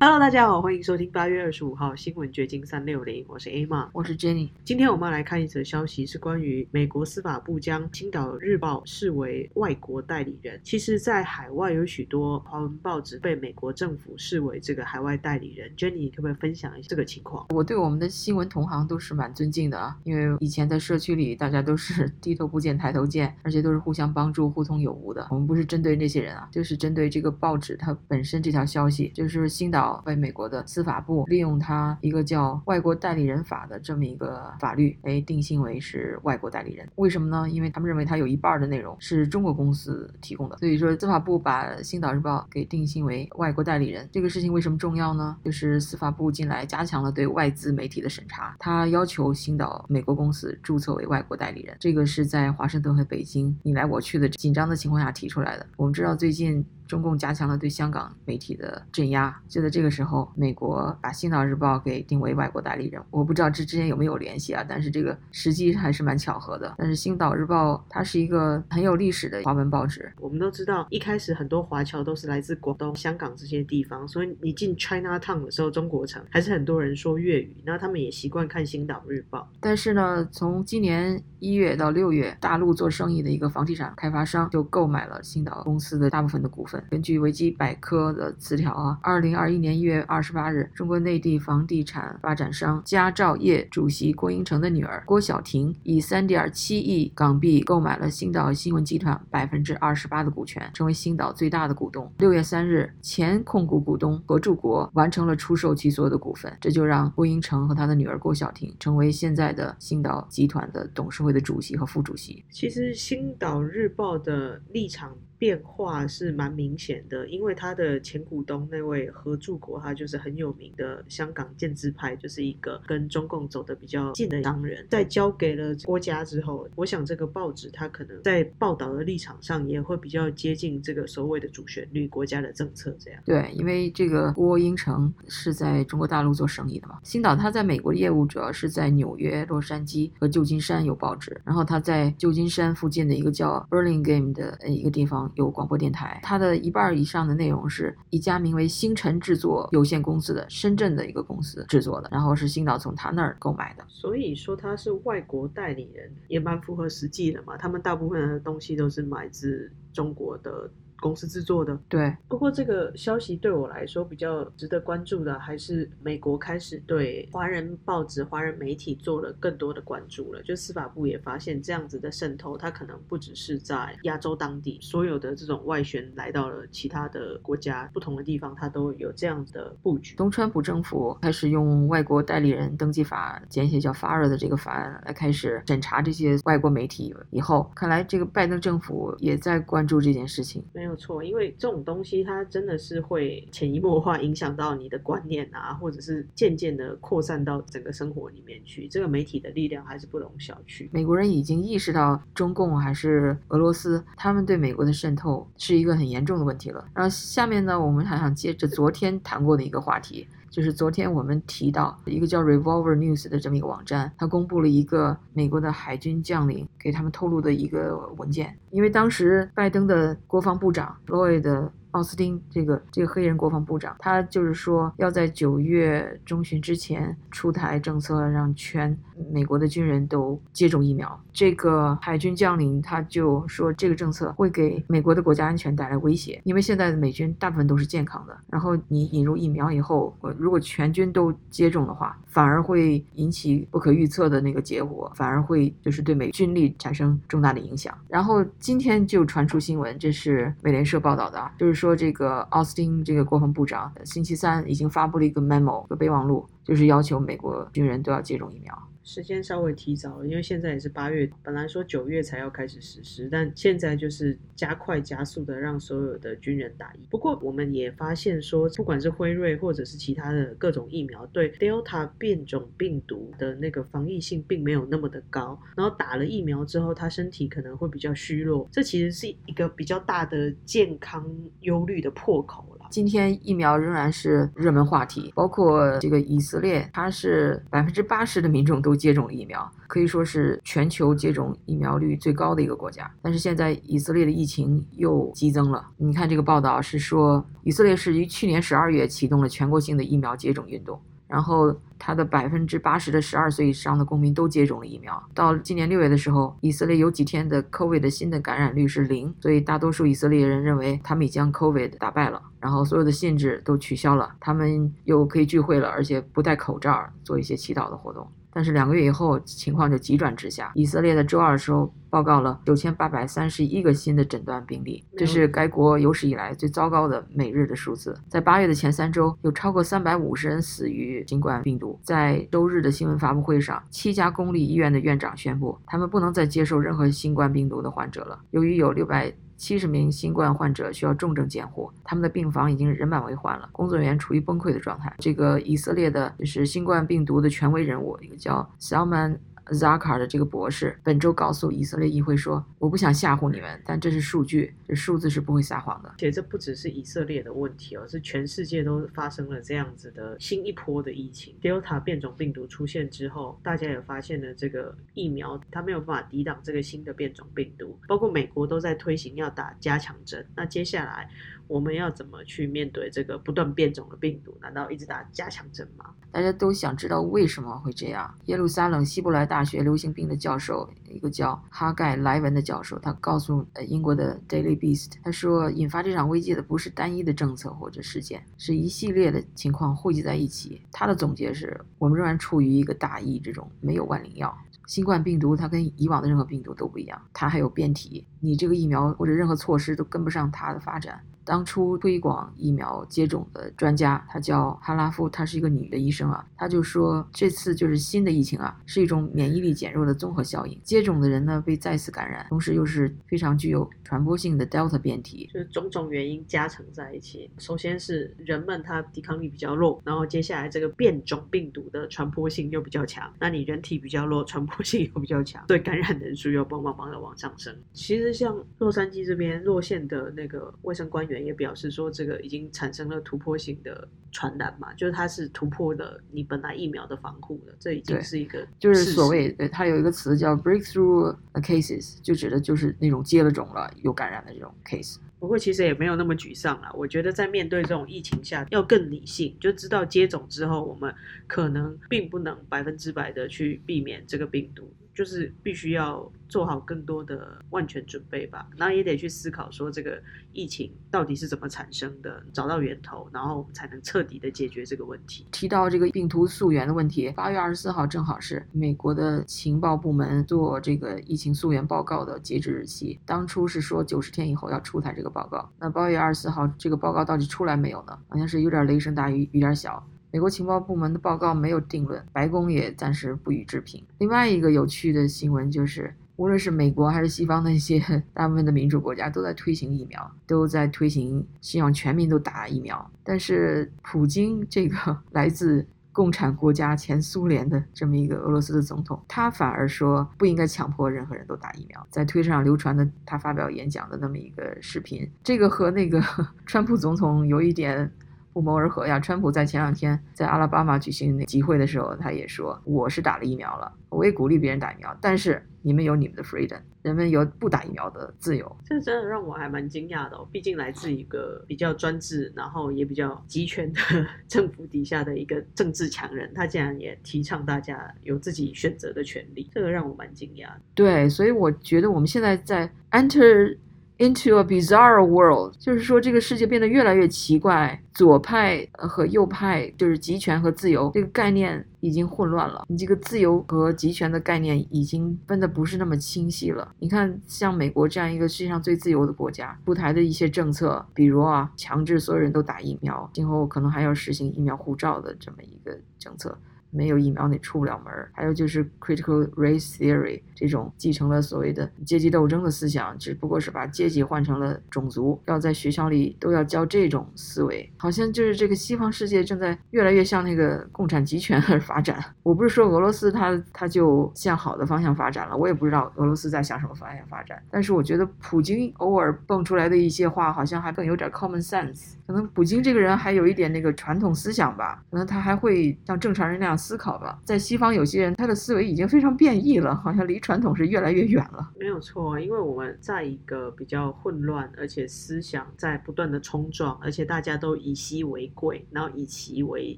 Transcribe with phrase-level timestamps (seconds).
[0.00, 4.48] Hello，大家好，欢迎收听八月二十五号新闻掘金三六零，我是 A 玛，我是 Jenny。
[4.64, 10.60] 今天我们要来看一则消息，是关于美国司法部将《青岛日报》视为外国代理人。
[10.62, 15.68] 其实，在海外有许多华文报纸被美国政府视为这个海外代理人。
[15.76, 17.48] Jenny，你可不可以分享一下这个情况？
[17.48, 25.26] 我对我们的新闻同行都是蛮尊敬的啊，因为以前在社区里，大家都是低头不见抬头见， 而且都是互相帮助、互通有无的。
[25.32, 30.64] 我们不是针对那些人啊，就是针对这个报纸它本身这条消息，就是青岛被美国的。
[30.66, 36.88] 司法部利用它一个叫《外国代理人法》的这么一个法律，来定性为是外国代理人。
[36.96, 37.48] 为什么呢？
[37.48, 44.08] 因为他们认为它有一半的内容是中国公司提供的，所以说司法部把《星岛日报》给定性为外国代理人。
[44.12, 45.36] 这个事情为什么重要呢？
[45.44, 51.76] 就是司法部近来加强了对外资媒体的审查，他要求星岛美国公司注册为外国代理人。
[51.80, 55.66] 这个是在华盛顿和北京你来我去的紧张的情况下提出来的。
[55.76, 56.64] 我们知道最近。
[56.88, 63.00] 中共加强了对香港媒体的镇压，就在这个时候，美国把《星岛日报》给定为外国代理人。
[63.10, 66.74] 我不知道这之间有没有联系啊，但是这个时机还是蛮巧合的。
[66.78, 70.10] 但是《星岛日报》它是一个很有历史的华文报纸。
[70.18, 79.40] 我们都知道，一开始很多华侨都是来自广东、香港这些地方，所以你进 China Town 的时候，中国城还是很多人说粤语，那他们也习惯看《星岛日报》。
[79.60, 86.77] 但是呢，从今年一月到六月，大陆做生意的一个房地产开发商就购买了星岛公司的大部分的股份。
[86.90, 102.10] 根据维基百科的词条啊，二零二一年一月二十八日，中国内地房地产发展商佳兆业主席郭英成的女儿郭晓婷以三点七亿港币购买了星岛新闻集团百分之二十八的股权，成为星岛最大的股东。
[102.18, 112.44] 六月三日，前控股股东何柱国完成了出售其所有的股份，这就让郭英成和他的女儿郭晓婷成为现在的星岛集团的董事会的主席和副主席。
[112.50, 115.16] 其实，星岛日报的立场。
[115.38, 124.84] 变化是蛮明显的，因为他的前股东那位何柱国，他就是很有名的香港建制派，就是一个跟中共走得比较近的商人。
[124.90, 133.22] 在交给了郭家之后，我想这个报纸他可能在报道的立场上也会比较接近这个所谓的主旋律国家的政策这样。
[133.24, 145.27] 对，因为这个郭英成是在中国大陆做生意的嘛，新岛他在美国业务主要是在纽约、洛杉矶和旧金山有报纸，然后他在旧金山附近的一个叫 Burlingame 的一个地方。
[145.34, 153.84] 有广播电台，它的一半以上的内容是一家名为星辰制作有限公司的深圳的一个公司制作的，然后是星岛从他那儿购买的。
[153.88, 157.56] 所以说他是外国代理人，也蛮符合实际的嘛。
[157.56, 160.70] 他们大部分的东西都是买自中国的。
[161.00, 162.14] 公司制作的，对。
[162.28, 170.42] 不过这个消息对我来说比较值得关注的，还是美国开始对华人报纸、华人媒体做了更多的关注了。
[170.42, 180.16] 就司法部也发现这样子的渗透，它可能不只是在亚洲当地，所有的这种外宣来到了其他的国家、不同的地方，它都有这样子的布局。
[180.16, 190.64] 东川普政府开始用外国代理人登记法，简写叫 FAR 的这个法案来开始审查这些外国媒体以后，看来这个拜登政府也在关注这件事情。
[190.72, 198.88] 没没有错，因为这种东西它真的是会潜移默化影响到你的观念啊，或者是渐渐的扩散到整个生活里面去。
[198.88, 200.88] 这个媒体的力量还是不容小觑。
[200.90, 206.88] 美国人已经意识到中共还是俄罗斯，他们对美国的渗透是一个很严重的问题了。
[206.94, 210.26] 然后下面呢，我们还想接着昨天谈过的一个话题。
[210.50, 218.56] 就是昨天我们提到一个叫 Revolver News 的这么一个网站，它公布了一个美国的海军将领给他们透露的一个文件。
[218.70, 221.70] 因为当时拜登的国防部长 Lloyd。
[221.98, 228.96] 奥斯汀这个这个黑人国防部长，他就是说要在九月中旬之前出台政策，让全
[229.32, 231.20] 美国的军人都接种疫苗。
[231.32, 238.36] 这个海军将领他就说，这个政策会给美国的国家安全带来威胁，因为现在的美军大部分都是健康的。
[238.48, 247.96] 然后你引入疫苗以后，如果全军都接种的话，反而会引起不可预测的那个结果，反而会就是对美军力产生重大的影响。
[248.08, 251.78] 然后今天就传出新闻，这是美联社报道的，就是。
[251.78, 258.78] 说说这个奥斯汀这个国防部长星期三已经发布了一个 memo 一个备忘录，就是要求美国军人都要接种疫苗。
[259.08, 266.98] 时间稍微提早了，因为现在也是八月，本来说九月才要开始实施，但现在就是加快加速的让所有的军人打疫。
[267.08, 275.58] 不过我们也发现说，不管是辉瑞或者是其他的各种疫苗，对 Delta 变种病毒的那个防疫性并没有那么的高。
[275.74, 281.26] 然后打了疫苗之后，他身体可能会比较虚弱，这其实是一个比较大的健康
[281.60, 282.77] 忧虑的破口了。
[282.90, 293.10] 今天疫苗仍然是热门话题，包括这个以色列，它是百分之八十的民众都接种了疫苗，可以说是全球接种疫苗率最高的一个国家。
[293.22, 295.86] 但是现在以色列的疫情又激增了。
[295.96, 301.00] 你看这个报道是说，以色列是于去年十二月启动了全国性的疫苗接种运动。
[301.26, 305.22] 然后，他的百分之八十的十二岁以上的公民都接种了疫苗。
[305.34, 312.42] 到今年六月的时候，以色列有几天的 COVID 的新的感染率是零，所以大多数以色列人认为他们已将 COVID 打败了。
[312.60, 318.26] 然后所有的限制都取消了，他们又可以聚会了，而且不戴口罩，做一些祈祷的活动。
[318.50, 320.72] 但是两个月以后，情况就急转直下。
[320.74, 328.18] 以色列的周二的时候报告了九千八百三十一个新的诊断病例，这是该国有史以来最糟糕的每日的数字。
[328.28, 331.98] 在八月的前三周，有超过三百五十人死于新冠病毒。
[332.02, 338.40] 在周日的新闻发布会上，七家公立医院的院长宣布，他们不能再接受任何新冠病毒的患者了。
[338.50, 339.32] 由于有六百。
[339.58, 345.12] 七十名新冠患者需要重症监护，他们的病房已经人满为患了，工作人员处于崩溃的状态。
[345.18, 349.36] 这个以色列的就是新冠病毒的权威人物，一个叫 Salman。
[349.70, 361.54] Zakar 的这个博士本周告诉以色列议会说：“我不想吓唬你们，但这是数据，这数字是不会撒谎的。”且这不只是以色列的问题哦，是全世界都发生了这样子的新一波的疫情。
[361.60, 370.46] Delta 变种病毒出现之后，大家也发现了这个疫苗它没有办法抵挡这个新的变种病毒，包括美国都在推行要打加强针。
[370.56, 371.30] 那接下来。
[371.68, 374.56] 我们要怎么去面对这个不断变种的病毒？
[374.60, 376.06] 难道一直打加强针吗？
[376.30, 378.34] 大家都想知道为什么会这样。
[378.46, 390.82] 耶路撒冷希伯来大学流行病的教授，一个叫哈盖莱文的教授，他告诉呃英国的 Daily Beast，他说，引发这场危机的不是单一的政策或者事件，是一系列的情况汇集在一起。
[390.90, 394.56] 他的总结是我们仍然处于一个大疫之中，没有万灵药。
[394.86, 401.20] 新冠病毒它跟以往的任何病毒都不一样，它还有变体，你这个疫苗或者任何措施都跟不上它的发展。
[401.48, 410.78] 当初推广疫苗接种的专家，他叫哈拉夫，她是一个女的医生啊，她就说这次就是新的疫情啊，是一种免疫力减弱的综合效应。
[410.84, 417.50] 接种的人呢被再次感染，同时又是非常具有传播性的 Delta 变体，就是种种原因加成在一起。
[417.56, 427.74] 首先是人们他抵抗力比较弱，然后接下来这个变种病毒的传播性又比较强，那你人体比较弱，传播性又比较强，对感染人数又砰砰砰的往上升。
[427.94, 431.37] 其实像洛杉矶这边洛县的那个卫生官员。
[431.44, 445.16] 也表示说，这个已经产生了突破性的传染嘛，就是它是突破了你本来疫苗的防护的，这已经是一个就是所谓对它有一个词叫 breakthrough cases，就指的就是那种接了种了有感染的这种 case。
[445.40, 451.14] 不过其实也没有那么沮丧啦，我觉得在面对这种疫情下要更理性，就知道接种之后我们
[451.46, 454.92] 可能并不能百分之百的去避免这个病毒。
[455.18, 460.22] 就是必须要做好更多的万全准备吧，然后也得去思考说这个
[460.52, 465.44] 疫情到底是怎么产生的，找到源头，然后才能彻底的解决这个问题。
[465.50, 473.18] 提到这个病毒溯源的问题，八月二十四号正好是美国的情报部门做这个疫情溯源报告的截止日期。
[473.26, 478.16] 当初是说九十天以后要出台这个报告，那八月二十四号这个报告到底出来没有呢？
[478.28, 480.06] 好像是有点雷声大雨雨点小。
[480.30, 484.04] 美国情报部门的报告没有定论，白宫也暂时不予置评。
[484.18, 487.98] 另外一个有趣的新闻就是，无论是美国还是西方的一些
[488.34, 493.10] 大部分的民主国家，都在推行疫苗，都在推行希望全民都打疫苗。
[493.24, 494.96] 但是，普京这个
[495.32, 502.06] 来自共产国家前苏联的这么一个俄罗斯的总统，他反而说不应该强迫任何人都打疫苗。
[502.10, 506.22] 在推特上流传的他发表演讲的那么一个视频，这个和那个
[506.66, 508.12] 川普总统有一点。
[508.52, 509.20] 不谋而合呀！
[509.20, 515.16] 川普在前两天在阿拉巴马举行那集会的时候，他也说我是打了疫苗了，我也鼓励别人打疫苗。
[515.20, 518.76] 但是你们有你们的 freedom，人们有不打疫苗的自由。
[518.84, 520.48] 这真的让我还蛮惊讶的哦！
[520.50, 524.00] 毕竟来自一个比较专制，然后也比较集权的
[524.48, 530.68] 政府底下的一个政治强人，他竟然也提倡大家有自己选择的权利，这个让我蛮惊讶。
[530.94, 533.76] 对，所以我觉得我们现在在 enter。
[534.18, 542.84] Into a bizarre world，就是说这个世界变得越来越奇怪，左派和右派，就是集权和自由这个概念已经混乱了。
[542.88, 546.92] 你这个自由和集权的概念已经分得不是那么清晰了。
[546.98, 556.58] 你看，像美国这样一个世界上最自由的国家，出台的一些政策，比如啊，强制所有人都打疫苗，今后可能还要实行疫苗护照的这么一个政策。
[556.90, 558.12] 没有疫苗你出不了门。
[558.32, 572.22] 还有就是 critical race theory 这种继承了所谓的阶级斗争的思想，只不过是把阶级换成了种族，要在学校里都要教这种思维，好像就是这个西方世界正在越来越向那个共产集权 而发展。
[572.42, 582.14] 我不是说俄罗斯它它就向好的方向发展了，我也不知道俄罗斯在向什么方向发展，但是我觉得普京偶尔蹦出来的一些话，好像还更有点 common sense。
[582.26, 587.38] 可能普京这个人还有一点那个传统思想吧，可能他还会像正常人那样思考吧。
[587.44, 591.70] 在西方有些人他的思维已经非常变异了，好像离传统是越来越远了。
[591.78, 599.96] 没有错，因为我们在一个比较混乱，而且思想在不断的冲撞，而且大家都以稀为贵，然后以其为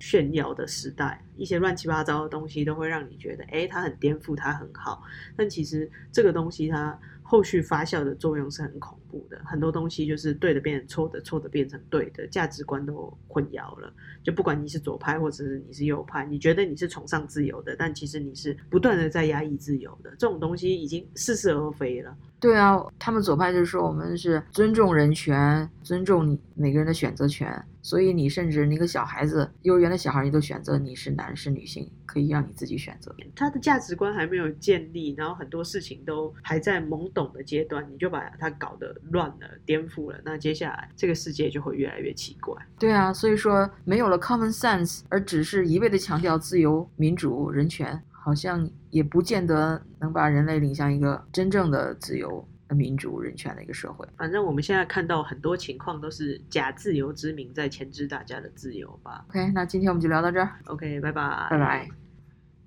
[0.00, 5.02] 炫耀的时代，一些乱七八糟的东西都会让你觉得，哎，它很颠覆，它很好。
[5.36, 6.98] 但其实这个东西它
[7.30, 13.92] 后续发酵的作用是很恐怖的，很多东西就是对的变成错的，错的变成对的，价值观都混淆了。
[14.24, 20.10] 就不管你是左派或者是你是右派，你觉得你是崇尚自由的，但其实你是不断的在压抑自由的。
[20.18, 22.12] 这种东西已经似是而非了。
[22.40, 33.14] 对啊，他们左派就是说我们是尊重人权，尊重你每个人的选择权，所以你甚至那个小孩子，幼儿园的小孩，你都选择你是男是女性，可以让你自己选择。
[33.34, 42.54] 他的价值观还没有建立，然后很多事情都还在懵懂的阶段，你就把他搞得乱了、颠覆了，那接下来这个世界就会越来越奇怪。
[42.78, 48.02] 对啊，所以说没有了 common sense，而只是一味的强调自由、民主、人权。
[48.22, 54.06] 好像也不见得能把人类领向一个真正的自由、民主、人权的一个社会。
[54.16, 59.24] 反正我们现在看到很多情况都是假自由之名在牵制大家的自由吧。
[59.30, 61.99] OK，那今天我们就聊到这儿，OK，拜拜，拜拜。